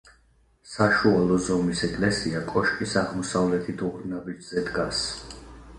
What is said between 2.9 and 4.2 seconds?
აღმოსავლეთით ორ